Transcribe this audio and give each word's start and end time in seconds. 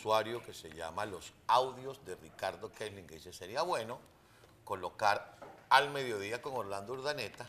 usuario 0.00 0.42
que 0.42 0.54
se 0.54 0.70
llama 0.70 1.04
Los 1.04 1.34
Audios 1.46 2.02
de 2.06 2.14
Ricardo 2.16 2.72
Kelly, 2.72 3.02
que 3.02 3.16
dice, 3.16 3.34
sería 3.34 3.60
bueno 3.60 3.98
colocar 4.64 5.36
al 5.68 5.90
mediodía 5.90 6.40
con 6.40 6.54
Orlando 6.54 6.94
Urdaneta 6.94 7.46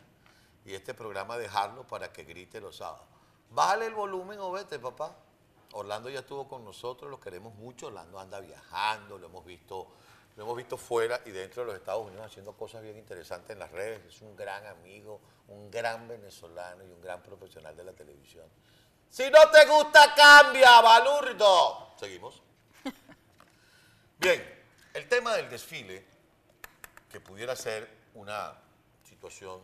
y 0.65 0.73
este 0.73 0.93
programa 0.93 1.37
dejarlo 1.37 1.87
para 1.87 2.11
que 2.11 2.25
grite 2.25 2.59
los 2.59 2.75
sábados. 2.75 3.05
Bájale 3.51 3.85
el 3.85 3.93
volumen 3.93 4.37
o 4.39 4.51
vete, 4.51 4.79
papá. 4.79 5.15
Orlando 5.71 6.09
ya 6.09 6.19
estuvo 6.19 6.49
con 6.49 6.65
nosotros, 6.65 7.09
lo 7.09 7.21
queremos 7.21 7.55
mucho. 7.55 7.87
Orlando 7.87 8.19
anda 8.19 8.41
viajando, 8.41 9.17
lo 9.17 9.27
hemos 9.27 9.45
visto, 9.45 9.87
lo 10.35 10.43
hemos 10.43 10.57
visto 10.57 10.77
fuera 10.77 11.21
y 11.25 11.31
dentro 11.31 11.61
de 11.61 11.67
los 11.67 11.75
Estados 11.75 12.05
Unidos 12.05 12.25
haciendo 12.25 12.51
cosas 12.51 12.81
bien 12.81 12.97
interesantes 12.97 13.51
en 13.51 13.59
las 13.59 13.71
redes. 13.71 14.03
Es 14.13 14.21
un 14.21 14.35
gran 14.35 14.67
amigo, 14.67 15.21
un 15.47 15.71
gran 15.71 16.05
venezolano 16.05 16.83
y 16.83 16.91
un 16.91 16.99
gran 16.99 17.23
profesional 17.23 17.77
de 17.77 17.85
la 17.85 17.93
televisión. 17.93 18.45
Si 19.09 19.29
no 19.29 19.49
te 19.49 19.65
gusta, 19.65 20.13
cambia, 20.13 20.81
balurdo. 20.81 21.93
Seguimos. 21.97 22.40
Bien, 24.21 24.39
el 24.93 25.09
tema 25.09 25.35
del 25.35 25.49
desfile, 25.49 26.05
que 27.11 27.19
pudiera 27.19 27.55
ser 27.55 27.89
una 28.13 28.53
situación 29.03 29.59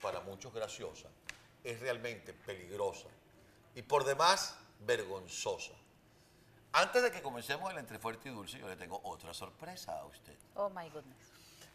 para 0.00 0.18
muchos 0.18 0.52
graciosa, 0.52 1.08
es 1.62 1.78
realmente 1.78 2.32
peligrosa 2.32 3.06
y 3.76 3.82
por 3.82 4.02
demás 4.02 4.56
vergonzosa. 4.80 5.74
Antes 6.72 7.04
de 7.04 7.12
que 7.12 7.22
comencemos 7.22 7.70
el 7.70 7.78
entre 7.78 8.00
fuerte 8.00 8.28
y 8.28 8.32
dulce, 8.32 8.58
yo 8.58 8.66
le 8.66 8.74
tengo 8.74 9.00
otra 9.04 9.32
sorpresa 9.32 9.92
a 9.92 10.06
usted. 10.06 10.34
Oh 10.56 10.68
my 10.70 10.90
goodness. 10.90 11.30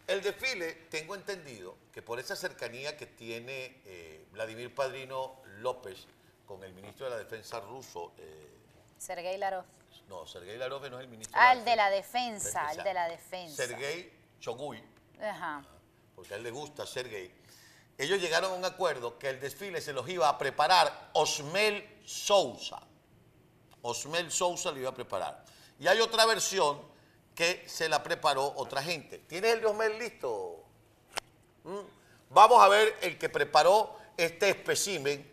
El 0.06 0.22
desfile, 0.22 0.74
tengo 0.90 1.16
entendido 1.16 1.78
que 1.94 2.02
por 2.02 2.20
esa 2.20 2.36
cercanía 2.36 2.98
que 2.98 3.06
tiene 3.06 3.82
eh, 3.86 4.28
Vladimir 4.34 4.76
Padrino 4.76 5.42
López 5.60 6.06
con 6.46 6.66
el 6.66 6.74
ministro 6.74 7.06
de 7.06 7.12
la 7.12 7.18
Defensa 7.18 7.62
ruso, 7.62 8.12
eh, 8.18 8.50
Sergei 8.98 9.38
Larov. 9.38 9.64
No, 10.08 10.26
Sergei 10.28 10.58
Lavrov 10.58 10.90
no 10.90 10.98
es 10.98 11.04
el 11.04 11.10
ministro 11.10 11.40
Ah, 11.42 11.54
el 11.54 11.64
de 11.66 11.76
la 11.76 11.90
defensa, 11.90 12.72
el 12.72 12.84
de 12.84 12.94
la 12.94 13.08
defensa. 13.08 13.56
Sergei 13.68 14.12
Chogui, 14.40 14.84
Ajá. 15.22 15.64
porque 16.16 16.34
a 16.34 16.38
él 16.38 16.44
le 16.44 16.52
gusta 16.52 16.86
Sergei. 16.86 17.32
Ellos 17.98 18.20
llegaron 18.20 18.52
a 18.52 18.56
un 18.56 18.66
acuerdo 18.66 19.18
que 19.20 19.30
el 19.30 19.40
desfile 19.40 19.80
se 19.80 19.94
los 19.94 20.08
iba 20.10 20.28
a 20.28 20.38
preparar 20.38 21.12
Osmel 21.14 22.00
Sousa. 22.06 22.80
Osmel 23.84 24.32
Sousa 24.32 24.72
lo 24.72 24.80
iba 24.80 24.90
a 24.90 24.94
preparar. 24.94 25.44
Y 25.80 25.88
hay 25.88 26.00
otra 26.00 26.26
versión 26.26 26.82
que 27.36 27.64
se 27.68 27.90
la 27.90 28.02
preparó 28.04 28.54
otra 28.58 28.82
gente. 28.82 29.20
¿Tienes 29.20 29.54
el 29.54 29.62
de 29.62 29.66
Osmel 29.68 30.00
listo? 30.00 30.64
¿Mm? 31.64 31.80
Vamos 32.30 32.64
a 32.64 32.68
ver 32.68 32.96
el 33.02 33.18
que 33.18 33.30
preparó 33.30 33.96
este 34.18 34.50
espécimen 34.50 35.32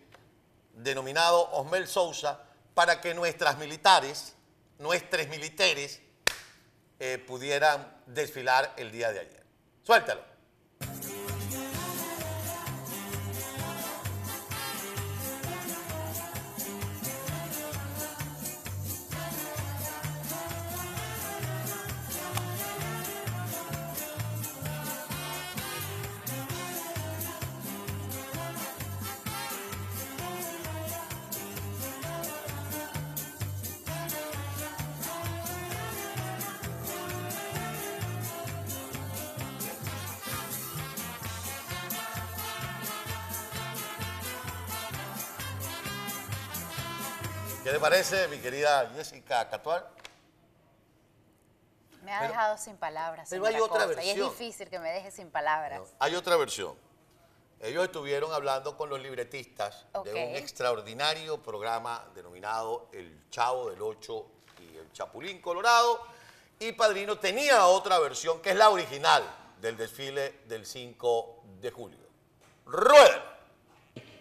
denominado 0.74 1.50
Osmel 1.52 1.86
Sousa 1.88 2.42
para 2.74 3.00
que 3.00 3.14
nuestras 3.14 3.56
militares, 3.58 4.34
nuestros 4.80 5.28
militares, 5.28 6.00
eh, 6.98 7.18
pudieran 7.18 8.02
desfilar 8.06 8.74
el 8.76 8.90
día 8.90 9.12
de 9.12 9.20
ayer. 9.20 9.44
Suéltalo. 9.82 10.29
¿Qué 47.62 47.70
te 47.70 47.78
parece, 47.78 48.26
mi 48.28 48.38
querida 48.38 48.90
Jessica 48.94 49.48
Catuar? 49.48 49.90
Me 52.02 52.12
ha 52.14 52.20
Pero- 52.20 52.32
dejado 52.32 52.58
sin 52.58 52.76
palabras. 52.76 53.28
pero 53.30 53.44
hay 53.46 53.56
otra 53.60 53.86
Costa, 53.86 54.02
Y 54.02 54.08
es 54.10 54.16
versión. 54.16 54.30
difícil 54.30 54.70
que 54.70 54.78
me 54.78 54.90
deje 54.90 55.10
sin 55.10 55.30
palabras. 55.30 55.82
Hay 55.98 56.14
otra 56.14 56.36
versión. 56.36 56.74
Ellos 57.60 57.84
estuvieron 57.84 58.32
hablando 58.32 58.74
con 58.78 58.88
los 58.88 59.00
libretistas 59.00 59.84
de 60.04 60.10
un 60.12 60.36
extraordinario 60.36 61.42
programa 61.42 62.06
denominado 62.14 62.88
El 62.92 63.28
Chavo 63.30 63.68
del 63.68 63.82
Ocho 63.82 64.26
y 64.58 64.76
el 64.78 64.90
Chapulín 64.92 65.42
Colorado. 65.42 66.00
Y 66.58 66.72
Padrino 66.72 67.18
tenía 67.18 67.66
otra 67.66 67.98
versión 67.98 68.40
que 68.40 68.50
es 68.50 68.56
la 68.56 68.70
original 68.70 69.22
del 69.60 69.76
desfile 69.76 70.40
del 70.46 70.64
5 70.64 71.42
de 71.60 71.70
julio. 71.70 71.98
¡Rueda! 72.64 73.26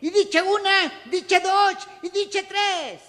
Y 0.02 0.10
dice 0.10 0.42
una, 0.42 1.04
dice 1.06 1.40
dos, 1.40 1.88
y 2.02 2.10
dice 2.10 2.44
tres. 2.44 3.04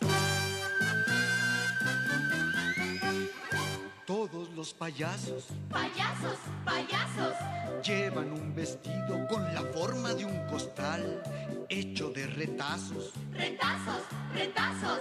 Todos 4.21 4.51
los 4.51 4.75
payasos. 4.75 5.45
Payasos, 5.71 6.37
payasos, 6.63 7.35
llevan 7.83 8.31
un 8.31 8.55
vestido 8.55 9.27
con 9.31 9.43
la 9.55 9.63
forma 9.73 10.13
de 10.13 10.27
un 10.27 10.47
costal 10.47 11.23
hecho 11.71 12.11
de 12.11 12.27
retazos. 12.27 13.13
Retazos, 13.33 14.03
retazos, 14.35 15.01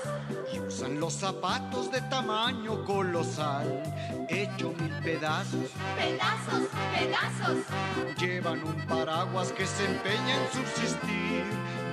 y 0.54 0.60
usan 0.62 1.02
los 1.02 1.12
zapatos 1.16 1.92
de 1.92 2.00
tamaño 2.04 2.86
colosal 2.86 3.84
hecho 4.30 4.74
mil 4.80 4.94
pedazos. 5.04 5.70
pedazos, 5.98 6.62
pedazos, 6.62 6.70
Llevan 8.18 8.64
un 8.64 8.86
paraguas 8.88 9.52
que 9.52 9.66
se 9.66 9.86
empeña 9.86 10.36
en 10.36 10.52
subsistir. 10.52 11.44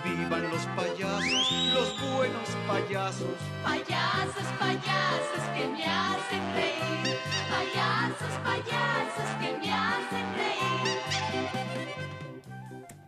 Vivan 0.05 0.51
los 0.51 0.63
payasos, 0.77 1.53
los 1.75 2.01
buenos 2.15 2.49
payasos. 2.67 3.27
payasos, 3.65 4.45
payasos 4.59 5.45
que 5.55 5.67
me 5.69 5.85
hacen 5.85 6.55
reír. 6.55 7.19
Payasos, 7.51 8.39
payasos 8.45 9.31
que 9.41 9.57
me 9.59 9.73
hacen 9.73 10.35
reír. 10.35 10.99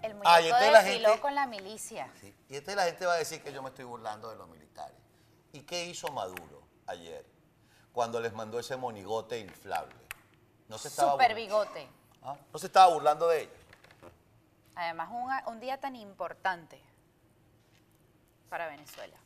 El 0.02 0.14
muñeco 0.14 0.28
Ay, 0.28 0.44
entonces 0.46 0.72
la 0.72 0.82
gente- 0.82 1.20
con 1.20 1.34
la 1.34 1.46
milicia. 1.46 2.10
Sí, 2.20 2.34
Y 2.48 2.54
entonces 2.56 2.76
la 2.76 2.84
gente 2.84 3.06
va 3.06 3.12
a 3.14 3.18
decir 3.18 3.42
que 3.42 3.52
yo 3.52 3.62
me 3.62 3.68
estoy 3.68 3.84
burlando 3.84 4.30
de 4.30 4.36
los 4.36 4.48
militares. 4.48 4.96
¿Y 5.52 5.60
qué 5.62 5.84
hizo 5.86 6.08
Maduro 6.12 6.62
ayer 6.86 7.24
cuando 7.92 8.20
les 8.20 8.32
mandó 8.32 8.58
ese 8.58 8.76
monigote 8.76 9.38
inflable? 9.38 9.94
No 10.68 10.78
se 10.78 10.88
estaba, 10.88 11.12
Super 11.12 11.32
burlando- 11.32 11.36
bigote. 11.36 11.88
No 12.52 12.58
se 12.58 12.66
estaba 12.66 12.92
burlando 12.92 13.28
de 13.28 13.42
ellos. 13.42 13.54
Además, 14.74 15.08
un, 15.10 15.52
un 15.54 15.60
día 15.60 15.78
tan 15.78 15.96
importante 15.96 16.80
para 18.48 18.66
Venezuela. 18.68 19.16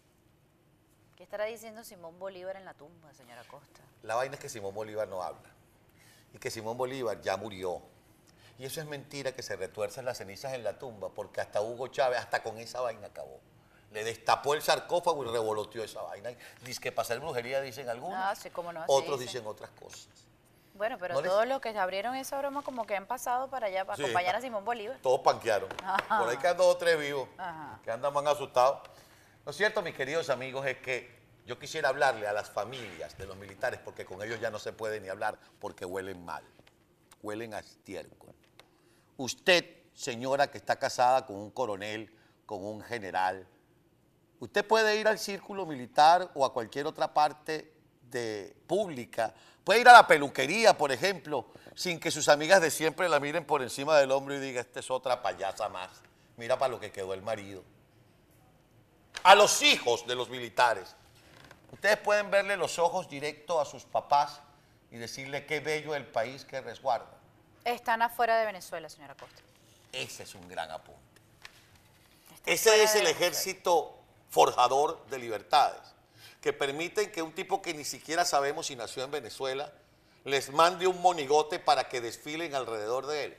¿Qué 1.17 1.23
estará 1.25 1.45
diciendo 1.45 1.85
Simón 1.85 2.19
Bolívar 2.19 2.57
en 2.57 2.65
la 2.65 2.75
tumba, 2.75 3.13
señora 3.15 3.45
Costa? 3.45 3.81
La 4.03 4.15
vaina 4.15 4.35
es 4.35 4.41
que 4.41 4.49
Simón 4.49 4.75
Bolívar 4.75 5.07
no 5.09 5.23
habla. 5.23 5.49
Y 6.35 6.39
que 6.39 6.51
Simón 6.51 6.77
Bolívar 6.77 7.21
ya 7.21 7.37
murió. 7.37 7.83
Y 8.59 8.65
eso 8.65 8.81
es 8.81 8.87
mentira 8.87 9.33
que 9.33 9.43
se 9.43 9.57
retuerzan 9.57 10.05
las 10.05 10.19
cenizas 10.19 10.53
en 10.55 10.65
la 10.65 10.79
tumba, 10.79 11.11
porque 11.11 11.41
hasta 11.41 11.61
Hugo 11.61 11.89
Chávez, 11.89 12.19
hasta 12.19 12.43
con 12.43 12.59
esa 12.59 12.81
vaina 12.81 13.07
acabó. 13.09 13.41
Le 13.93 14.05
destapó 14.05 14.55
el 14.55 14.63
sarcófago 14.63 15.23
y 15.25 15.29
revoloteó 15.29 15.85
esa 15.85 16.01
vaina. 16.03 16.31
Dice 16.65 16.81
que 16.81 16.93
para 16.93 17.05
hacer 17.05 17.21
brujería 17.21 17.61
dicen 17.61 17.89
algunos. 17.89 18.19
Ah, 18.19 18.35
sí, 18.35 18.51
cómo 18.51 18.73
no, 18.73 18.83
Otros 18.89 19.21
dicen. 19.21 19.35
dicen 19.35 19.47
otras 19.47 19.71
cosas. 19.71 20.09
Bueno, 20.75 20.97
pero 20.99 21.15
No 21.15 21.21
les- 21.21 21.31
todos 21.31 21.47
los 21.47 21.61
que 21.61 21.69
abrieron 21.71 22.15
esa 22.17 22.39
broma 22.39 22.63
como 22.63 22.87
que 22.87 22.97
han 22.97 23.07
pasado 23.07 23.49
para 23.51 23.67
allá 23.67 23.85
para 23.85 23.97
Sí. 23.97 24.03
acompañar 24.05 24.37
a 24.37 24.41
Simón 24.41 24.65
Bolívar. 24.65 24.99
Todos 25.03 25.21
panquearon. 25.21 25.69
Por 25.69 26.29
ahí 26.29 26.37
quedan 26.39 26.57
dos 26.57 26.67
o 26.75 26.77
tres 26.77 26.99
vivos 26.99 27.29
Ajá. 27.37 27.79
que 27.85 27.91
andan 27.91 28.13
más 28.13 28.25
asustados. 28.27 28.81
Lo 29.45 29.53
cierto, 29.53 29.83
mis 29.83 29.95
queridos 29.95 30.31
amigos, 30.31 30.65
es 30.67 30.79
que 30.79 31.21
yo 31.45 31.59
quisiera 31.59 31.89
hablarle 31.91 32.27
a 32.27 32.33
las 32.33 32.51
familias 32.51 33.17
de 33.19 33.27
los 33.27 33.37
militares, 33.37 33.81
porque 33.85 34.05
con 34.05 34.23
ellos 34.23 34.41
ya 34.41 34.51
no 34.51 34.59
se 34.59 34.73
puede 34.73 35.01
ni 35.01 35.09
hablar, 35.09 35.39
porque 35.61 35.85
huelen 35.85 36.25
mal. 36.25 36.45
Huelen 37.23 37.53
a 37.55 37.59
estiércol. 37.59 38.35
Usted, 39.17 39.65
señora 39.93 40.51
que 40.51 40.59
está 40.59 40.77
casada 40.79 41.27
con 41.27 41.37
un 41.37 41.51
coronel, 41.51 42.17
con 42.47 42.65
un 42.65 42.81
general, 42.83 43.47
usted 44.41 44.67
puede 44.67 44.97
ir 44.97 45.07
al 45.07 45.19
círculo 45.19 45.67
militar 45.67 46.31
o 46.35 46.45
a 46.47 46.53
cualquier 46.53 46.87
otra 46.87 47.13
parte 47.13 47.73
de 48.13 48.55
pública. 48.69 49.35
Puede 49.65 49.81
ir 49.81 49.89
a 49.89 49.93
la 49.93 50.07
peluquería, 50.07 50.79
por 50.79 50.93
ejemplo, 50.93 51.47
sin 51.75 51.99
que 51.99 52.13
sus 52.13 52.29
amigas 52.29 52.61
de 52.61 52.71
siempre 52.71 53.09
la 53.09 53.19
miren 53.19 53.45
por 53.45 53.63
encima 53.63 53.99
del 53.99 54.13
hombro 54.13 54.37
y 54.37 54.41
diga, 54.41 54.61
esta 54.61 54.79
es 54.79 54.91
otra 54.91 55.21
payasa 55.23 55.69
más. 55.69 55.91
Mira 56.37 56.59
para 56.59 56.71
lo 56.71 56.79
que 56.79 56.93
quedó 56.93 57.15
el 57.15 57.23
marido. 57.23 57.65
A 59.25 59.35
los 59.35 59.63
hijos 59.63 60.07
de 60.07 60.15
los 60.15 60.29
militares. 60.29 60.95
Ustedes 61.73 61.97
pueden 61.99 62.31
verle 62.31 62.57
los 62.57 62.79
ojos 62.79 63.09
directo 63.09 63.61
a 63.61 63.65
sus 63.65 63.85
papás 63.85 64.41
y 64.91 64.97
decirle 64.97 65.47
qué 65.47 65.61
bello 65.61 65.95
el 65.95 66.07
país 66.07 66.45
que 66.45 66.61
resguarda. 66.61 67.11
Están 67.65 68.03
afuera 68.03 68.39
de 68.39 68.47
Venezuela, 68.47 68.89
señora 68.89 69.15
Costa. 69.15 69.41
Ese 69.93 70.25
es 70.25 70.35
un 70.35 70.49
gran 70.49 70.71
apunte. 70.71 71.01
Están 72.45 72.75
Ese 72.75 72.83
es 72.83 72.95
el 72.97 73.07
ejército 73.07 73.99
forjador 74.29 75.05
de 75.07 75.19
libertades. 75.19 75.81
Que 76.43 76.53
permiten 76.53 77.11
que 77.11 77.23
un 77.23 77.33
tipo 77.33 77.63
que 77.63 77.73
ni 77.73 77.85
siquiera 77.85 78.25
sabemos 78.25 78.67
si 78.67 78.77
nació 78.77 79.05
en 79.05 79.13
Venezuela 79.13 79.73
les 80.25 80.53
mande 80.53 80.87
un 80.87 81.01
monigote 81.01 81.59
para 81.59 81.89
que 81.89 82.01
desfilen 82.01 82.55
alrededor 82.55 83.07
de 83.07 83.25
él. 83.25 83.37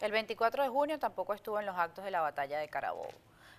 El 0.00 0.12
24 0.12 0.62
de 0.62 0.68
junio 0.68 0.98
tampoco 0.98 1.34
estuvo 1.34 1.60
en 1.60 1.66
los 1.66 1.76
actos 1.76 2.04
de 2.04 2.10
la 2.10 2.20
batalla 2.20 2.58
de 2.58 2.68
Carabobo. 2.68 3.10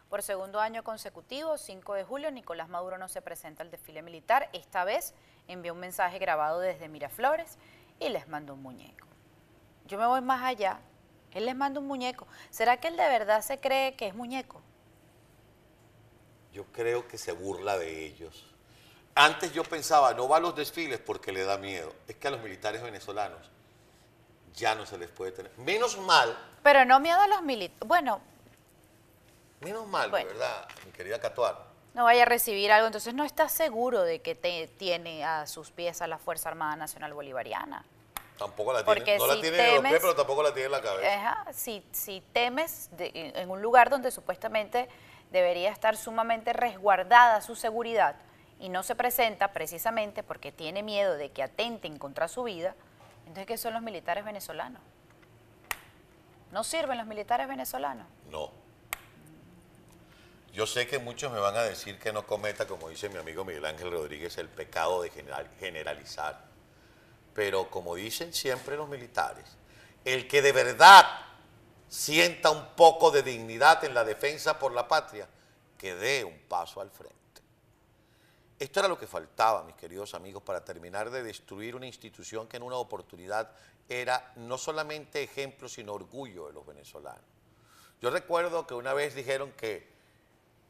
Por 0.09 0.23
segundo 0.23 0.59
año 0.59 0.83
consecutivo, 0.83 1.57
5 1.57 1.93
de 1.93 2.03
julio, 2.03 2.31
Nicolás 2.31 2.67
Maduro 2.67 2.97
no 2.97 3.07
se 3.07 3.21
presenta 3.21 3.63
al 3.63 3.71
desfile 3.71 4.01
militar. 4.01 4.49
Esta 4.51 4.83
vez 4.83 5.13
envió 5.47 5.73
un 5.73 5.79
mensaje 5.79 6.17
grabado 6.17 6.59
desde 6.59 6.89
Miraflores 6.89 7.57
y 7.99 8.09
les 8.09 8.27
mandó 8.27 8.55
un 8.55 8.63
muñeco. 8.63 9.07
Yo 9.85 9.97
me 9.97 10.07
voy 10.07 10.21
más 10.21 10.41
allá. 10.43 10.79
Él 11.31 11.45
les 11.45 11.55
manda 11.55 11.79
un 11.79 11.87
muñeco. 11.87 12.27
¿Será 12.49 12.77
que 12.77 12.87
él 12.89 12.97
de 12.97 13.07
verdad 13.07 13.41
se 13.41 13.59
cree 13.59 13.95
que 13.95 14.07
es 14.07 14.15
muñeco? 14.15 14.61
Yo 16.53 16.65
creo 16.65 17.07
que 17.07 17.17
se 17.17 17.31
burla 17.31 17.77
de 17.77 18.05
ellos. 18.05 18.45
Antes 19.15 19.53
yo 19.53 19.63
pensaba, 19.63 20.13
no 20.13 20.27
va 20.27 20.37
a 20.37 20.39
los 20.39 20.55
desfiles 20.55 20.99
porque 20.99 21.31
le 21.31 21.43
da 21.43 21.57
miedo. 21.57 21.93
Es 22.07 22.15
que 22.15 22.27
a 22.27 22.31
los 22.31 22.41
militares 22.41 22.81
venezolanos 22.81 23.39
ya 24.55 24.75
no 24.75 24.85
se 24.85 24.97
les 24.97 25.09
puede 25.09 25.31
tener. 25.31 25.51
Menos 25.57 25.97
mal, 25.99 26.37
Pero 26.63 26.85
no 26.85 26.99
miedo 26.99 27.19
a 27.19 27.27
los 27.27 27.41
militares. 27.41 27.87
Bueno, 27.87 28.21
menos 29.61 29.87
mal, 29.87 30.09
Bueno. 30.09 30.27
¿verdad? 30.29 30.67
Mi 30.85 30.91
querida 30.91 31.19
Catuar. 31.19 31.57
no 31.93 32.03
vaya 32.05 32.23
a 32.23 32.25
recibir 32.25 32.71
algo, 32.71 32.87
entonces 32.87 33.13
no 33.13 33.23
está 33.23 33.49
seguro 33.49 34.01
de 34.03 34.21
que 34.21 34.35
te- 34.35 34.67
tiene 34.77 35.23
a 35.25 35.47
sus 35.47 35.71
pies 35.71 36.01
a 36.01 36.07
la 36.07 36.17
Fuerza 36.17 36.49
Armada 36.49 36.75
Nacional 36.75 37.13
Bolivariana. 37.13 37.83
Tampoco 38.37 38.73
la 38.73 38.83
Porque 38.83 39.01
tiene. 39.03 39.19
No 39.19 39.27
la 39.27 39.39
tiene 39.41 39.57
en 39.69 39.73
los 39.75 39.83
pies, 39.83 39.99
pero 40.01 40.15
tampoco 40.15 40.41
la 40.43 40.53
tiene 40.53 40.65
en 40.67 40.71
la 40.71 40.81
cabeza. 40.81 41.13
Ajá, 41.13 41.53
si, 41.53 41.83
si 41.91 42.21
temes 42.33 42.89
de- 42.97 43.11
en 43.35 43.49
un 43.49 43.61
lugar 43.61 43.89
donde 43.89 44.09
supuestamente 44.09 44.87
debería 45.31 45.71
estar 45.71 45.97
sumamente 45.97 46.53
resguardada 46.53 47.41
su 47.41 47.55
seguridad 47.55 48.15
y 48.59 48.69
no 48.69 48.83
se 48.83 48.95
presenta 48.95 49.53
precisamente 49.53 50.23
porque 50.23 50.51
tiene 50.51 50.83
miedo 50.83 51.15
de 51.15 51.31
que 51.31 51.41
atenten 51.43 51.97
contra 51.97 52.27
su 52.27 52.43
vida, 52.43 52.75
entonces 53.21 53.45
¿qué 53.47 53.57
son 53.57 53.73
los 53.73 53.81
militares 53.81 54.23
venezolanos? 54.25 54.81
¿No 56.51 56.63
sirven 56.63 56.97
los 56.97 57.07
militares 57.07 57.47
venezolanos? 57.47 58.05
No. 58.29 58.51
Yo 60.53 60.67
sé 60.67 60.85
que 60.85 60.99
muchos 60.99 61.31
me 61.31 61.39
van 61.39 61.55
a 61.55 61.61
decir 61.63 61.97
que 61.97 62.11
no 62.11 62.27
cometa, 62.27 62.67
como 62.67 62.89
dice 62.89 63.07
mi 63.07 63.17
amigo 63.17 63.45
Miguel 63.45 63.65
Ángel 63.65 63.89
Rodríguez, 63.89 64.37
el 64.37 64.49
pecado 64.49 65.01
de 65.01 65.09
general- 65.09 65.49
generalizar. 65.59 66.41
Pero 67.33 67.69
como 67.69 67.95
dicen 67.95 68.33
siempre 68.33 68.75
los 68.75 68.89
militares, 68.89 69.45
el 70.03 70.27
que 70.27 70.41
de 70.41 70.51
verdad 70.51 71.05
sienta 71.91 72.51
un 72.51 72.73
poco 72.73 73.11
de 73.11 73.21
dignidad 73.21 73.83
en 73.83 73.93
la 73.93 74.05
defensa 74.05 74.57
por 74.57 74.71
la 74.71 74.87
patria, 74.87 75.27
que 75.77 75.93
dé 75.93 76.23
un 76.23 76.39
paso 76.47 76.79
al 76.79 76.89
frente. 76.89 77.17
Esto 78.57 78.79
era 78.79 78.87
lo 78.87 78.97
que 78.97 79.07
faltaba, 79.07 79.63
mis 79.63 79.75
queridos 79.75 80.13
amigos, 80.13 80.41
para 80.41 80.63
terminar 80.63 81.09
de 81.09 81.21
destruir 81.21 81.75
una 81.75 81.85
institución 81.85 82.47
que 82.47 82.55
en 82.55 82.63
una 82.63 82.77
oportunidad 82.77 83.51
era 83.89 84.31
no 84.37 84.57
solamente 84.57 85.21
ejemplo, 85.21 85.67
sino 85.67 85.93
orgullo 85.93 86.47
de 86.47 86.53
los 86.53 86.65
venezolanos. 86.65 87.25
Yo 88.01 88.09
recuerdo 88.09 88.65
que 88.65 88.73
una 88.73 88.93
vez 88.93 89.13
dijeron 89.13 89.51
que, 89.51 89.89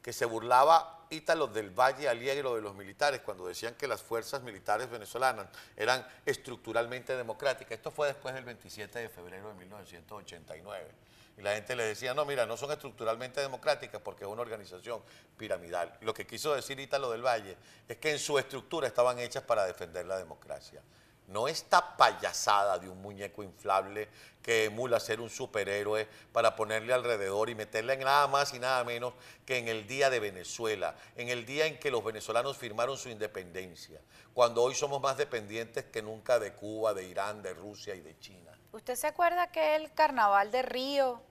que 0.02 0.12
se 0.12 0.24
burlaba 0.24 0.98
Ítalo 1.10 1.46
del 1.46 1.70
Valle 1.70 2.08
Aliegro 2.08 2.54
de 2.54 2.62
los 2.62 2.74
militares 2.74 3.20
cuando 3.20 3.46
decían 3.46 3.74
que 3.74 3.86
las 3.86 4.02
fuerzas 4.02 4.42
militares 4.42 4.90
venezolanas 4.90 5.46
eran 5.76 6.06
estructuralmente 6.24 7.14
democráticas. 7.16 7.72
Esto 7.72 7.90
fue 7.90 8.08
después 8.08 8.34
del 8.34 8.44
27 8.44 8.98
de 8.98 9.08
febrero 9.08 9.48
de 9.48 9.54
1989. 9.54 10.90
Y 11.38 11.42
la 11.42 11.54
gente 11.54 11.76
le 11.76 11.84
decía, 11.84 12.14
no, 12.14 12.24
mira, 12.24 12.46
no 12.46 12.56
son 12.56 12.72
estructuralmente 12.72 13.40
democráticas 13.40 14.00
porque 14.02 14.24
es 14.24 14.30
una 14.30 14.42
organización 14.42 15.02
piramidal. 15.36 15.96
Lo 16.00 16.14
que 16.14 16.26
quiso 16.26 16.54
decir 16.54 16.80
Ítalo 16.80 17.10
del 17.10 17.22
Valle 17.22 17.56
es 17.88 17.96
que 17.98 18.10
en 18.10 18.18
su 18.18 18.38
estructura 18.38 18.86
estaban 18.86 19.18
hechas 19.18 19.42
para 19.42 19.64
defender 19.66 20.06
la 20.06 20.18
democracia. 20.18 20.82
No 21.28 21.48
esta 21.48 21.96
payasada 21.96 22.78
de 22.78 22.88
un 22.88 23.00
muñeco 23.00 23.42
inflable 23.42 24.08
que 24.42 24.64
emula 24.64 24.98
ser 25.00 25.20
un 25.20 25.30
superhéroe 25.30 26.08
para 26.32 26.56
ponerle 26.56 26.92
alrededor 26.92 27.48
y 27.48 27.54
meterle 27.54 27.94
en 27.94 28.00
nada 28.00 28.26
más 28.26 28.52
y 28.52 28.58
nada 28.58 28.82
menos 28.84 29.14
que 29.46 29.58
en 29.58 29.68
el 29.68 29.86
día 29.86 30.10
de 30.10 30.20
Venezuela, 30.20 30.96
en 31.16 31.28
el 31.28 31.46
día 31.46 31.66
en 31.66 31.78
que 31.78 31.90
los 31.90 32.04
venezolanos 32.04 32.58
firmaron 32.58 32.98
su 32.98 33.08
independencia, 33.08 34.00
cuando 34.34 34.62
hoy 34.62 34.74
somos 34.74 35.00
más 35.00 35.16
dependientes 35.16 35.84
que 35.84 36.02
nunca 36.02 36.38
de 36.38 36.52
Cuba, 36.52 36.92
de 36.92 37.04
Irán, 37.04 37.42
de 37.42 37.54
Rusia 37.54 37.94
y 37.94 38.00
de 38.00 38.18
China. 38.18 38.52
¿Usted 38.72 38.96
se 38.96 39.06
acuerda 39.06 39.52
que 39.52 39.76
el 39.76 39.92
carnaval 39.92 40.50
de 40.50 40.62
Río, 40.62 41.22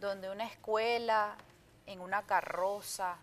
donde 0.00 0.30
una 0.30 0.46
escuela, 0.46 1.36
en 1.86 2.00
una 2.00 2.26
carroza, 2.26 3.18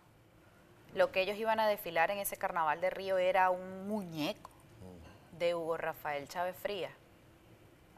lo 0.95 1.11
que 1.11 1.21
ellos 1.21 1.37
iban 1.37 1.59
a 1.59 1.67
desfilar 1.67 2.11
en 2.11 2.19
ese 2.19 2.37
carnaval 2.37 2.79
de 2.79 2.89
Río 2.89 3.17
era 3.17 3.49
un 3.49 3.87
muñeco 3.87 4.52
de 5.37 5.55
Hugo 5.55 5.77
Rafael 5.77 6.27
Chávez 6.27 6.55
Fría? 6.61 6.91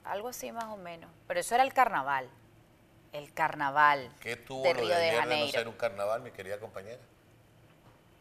Algo 0.03 0.29
así 0.29 0.51
más 0.51 0.65
o 0.65 0.77
menos. 0.77 1.09
Pero 1.27 1.39
eso 1.39 1.55
era 1.55 1.63
el 1.63 1.73
carnaval. 1.73 2.29
El 3.11 3.33
carnaval 3.33 4.11
¿Qué 4.19 4.35
tuvo 4.35 4.63
de 4.63 4.73
lo 4.73 4.79
Río 4.81 4.89
de 4.89 4.95
de, 4.95 5.09
ayer 5.09 5.13
de 5.13 5.15
no 5.15 5.21
Janeiro. 5.29 5.51
ser 5.59 5.67
un 5.67 5.75
carnaval, 5.75 6.21
mi 6.21 6.31
querida 6.31 6.59
compañera? 6.59 7.01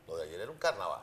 Lo 0.06 0.16
de 0.16 0.24
ayer 0.24 0.40
era 0.40 0.50
un 0.50 0.58
carnaval. 0.58 1.00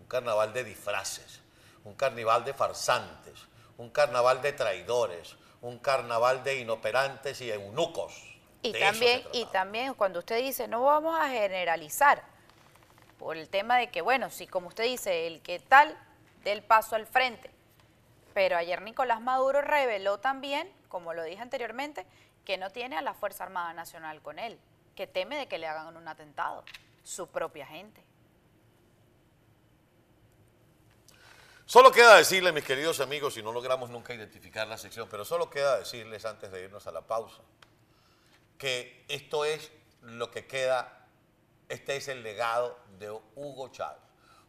Un 0.00 0.06
carnaval 0.06 0.52
de 0.52 0.64
disfraces, 0.64 1.40
un 1.84 1.94
carnaval 1.94 2.44
de 2.44 2.52
farsantes, 2.54 3.46
un 3.76 3.90
carnaval 3.90 4.42
de 4.42 4.52
traidores, 4.52 5.36
un 5.62 5.78
carnaval 5.78 6.44
de 6.44 6.60
inoperantes 6.60 7.40
y 7.40 7.50
eunucos. 7.50 8.38
Y 8.62 8.72
De 8.72 8.80
también, 8.80 9.22
y 9.32 9.46
también 9.46 9.94
cuando 9.94 10.18
usted 10.18 10.38
dice, 10.38 10.68
no 10.68 10.82
vamos 10.82 11.18
a 11.18 11.28
generalizar, 11.28 12.22
por 13.18 13.36
el 13.36 13.48
tema 13.48 13.76
de 13.78 13.88
que, 13.90 14.00
bueno, 14.00 14.30
si 14.30 14.46
como 14.46 14.68
usted 14.68 14.84
dice, 14.84 15.26
el 15.26 15.40
que 15.42 15.58
tal, 15.58 15.96
dé 16.44 16.52
el 16.52 16.62
paso 16.62 16.96
al 16.96 17.06
frente. 17.06 17.50
Pero 18.34 18.56
ayer 18.56 18.82
Nicolás 18.82 19.20
Maduro 19.20 19.60
reveló 19.60 20.18
también, 20.18 20.70
como 20.88 21.14
lo 21.14 21.24
dije 21.24 21.42
anteriormente, 21.42 22.06
que 22.44 22.56
no 22.56 22.70
tiene 22.70 22.96
a 22.96 23.02
la 23.02 23.14
Fuerza 23.14 23.44
Armada 23.44 23.72
Nacional 23.72 24.22
con 24.22 24.38
él, 24.38 24.58
que 24.94 25.06
teme 25.06 25.36
de 25.36 25.48
que 25.48 25.58
le 25.58 25.66
hagan 25.66 25.96
un 25.96 26.08
atentado, 26.08 26.64
su 27.02 27.26
propia 27.28 27.66
gente. 27.66 28.02
Solo 31.68 31.92
queda 31.92 32.16
decirles, 32.16 32.54
mis 32.54 32.64
queridos 32.64 32.98
amigos, 33.00 33.36
y 33.36 33.42
no 33.42 33.52
logramos 33.52 33.90
nunca 33.90 34.14
identificar 34.14 34.66
la 34.66 34.78
sección, 34.78 35.06
pero 35.10 35.26
solo 35.26 35.50
queda 35.50 35.78
decirles 35.78 36.24
antes 36.24 36.50
de 36.50 36.64
irnos 36.64 36.86
a 36.86 36.92
la 36.92 37.02
pausa, 37.02 37.42
que 38.56 39.04
esto 39.08 39.44
es 39.44 39.70
lo 40.00 40.30
que 40.30 40.46
queda, 40.46 41.06
este 41.68 41.96
es 41.96 42.08
el 42.08 42.22
legado 42.22 42.78
de 42.98 43.10
Hugo 43.10 43.68
Chávez, 43.68 44.00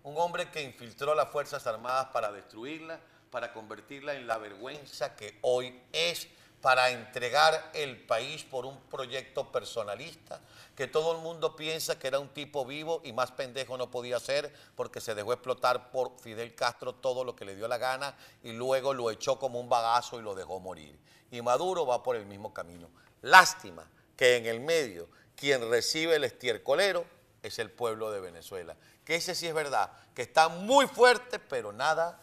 un 0.03 0.17
hombre 0.17 0.49
que 0.49 0.61
infiltró 0.61 1.13
las 1.15 1.29
Fuerzas 1.29 1.65
Armadas 1.67 2.07
para 2.13 2.31
destruirla, 2.31 2.99
para 3.31 3.53
convertirla 3.53 4.15
en 4.15 4.27
la 4.27 4.37
vergüenza 4.37 5.15
que 5.15 5.37
hoy 5.41 5.81
es, 5.91 6.27
para 6.61 6.89
entregar 6.89 7.71
el 7.73 7.97
país 8.05 8.43
por 8.43 8.65
un 8.65 8.77
proyecto 8.81 9.49
personalista, 9.51 10.41
que 10.75 10.87
todo 10.87 11.13
el 11.15 11.21
mundo 11.21 11.55
piensa 11.55 11.97
que 11.97 12.07
era 12.07 12.19
un 12.19 12.29
tipo 12.29 12.65
vivo 12.65 13.01
y 13.03 13.13
más 13.13 13.31
pendejo 13.31 13.77
no 13.77 13.89
podía 13.91 14.19
ser 14.19 14.53
porque 14.75 14.99
se 14.99 15.15
dejó 15.15 15.33
explotar 15.33 15.91
por 15.91 16.19
Fidel 16.19 16.55
Castro 16.55 16.95
todo 16.95 17.23
lo 17.23 17.35
que 17.35 17.45
le 17.45 17.55
dio 17.55 17.67
la 17.67 17.77
gana 17.77 18.15
y 18.43 18.51
luego 18.51 18.93
lo 18.93 19.09
echó 19.11 19.39
como 19.39 19.59
un 19.59 19.69
bagazo 19.69 20.19
y 20.19 20.23
lo 20.23 20.35
dejó 20.35 20.59
morir. 20.59 20.99
Y 21.31 21.41
Maduro 21.41 21.85
va 21.85 22.03
por 22.03 22.15
el 22.15 22.25
mismo 22.25 22.53
camino. 22.53 22.89
Lástima 23.21 23.85
que 24.17 24.37
en 24.37 24.45
el 24.45 24.59
medio 24.59 25.07
quien 25.35 25.69
recibe 25.69 26.15
el 26.15 26.25
estiercolero 26.25 27.05
es 27.43 27.60
el 27.60 27.72
pueblo 27.72 28.12
de 28.12 28.19
Venezuela. 28.19 28.75
Que 29.05 29.15
ese 29.15 29.36
sí 29.36 29.48
es 29.48 29.53
verdad, 29.53 29.91
que 30.13 30.22
está 30.22 30.50
muy 30.50 30.88
fuerte, 30.88 31.39
pero 31.39 31.72
nada 31.72 32.22